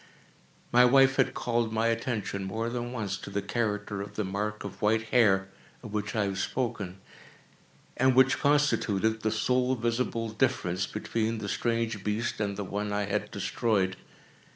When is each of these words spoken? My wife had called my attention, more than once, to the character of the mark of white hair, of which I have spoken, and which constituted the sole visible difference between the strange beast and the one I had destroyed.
My 0.71 0.83
wife 0.83 1.17
had 1.17 1.35
called 1.35 1.71
my 1.71 1.85
attention, 1.89 2.43
more 2.45 2.69
than 2.71 2.91
once, 2.91 3.17
to 3.17 3.29
the 3.29 3.43
character 3.43 4.01
of 4.01 4.15
the 4.15 4.23
mark 4.23 4.63
of 4.63 4.81
white 4.81 5.09
hair, 5.09 5.49
of 5.83 5.93
which 5.93 6.15
I 6.15 6.23
have 6.23 6.39
spoken, 6.39 6.97
and 7.95 8.15
which 8.15 8.39
constituted 8.39 9.21
the 9.21 9.29
sole 9.29 9.75
visible 9.75 10.29
difference 10.29 10.87
between 10.87 11.37
the 11.37 11.47
strange 11.47 12.03
beast 12.03 12.39
and 12.41 12.57
the 12.57 12.63
one 12.63 12.91
I 12.91 13.03
had 13.05 13.29
destroyed. 13.29 13.95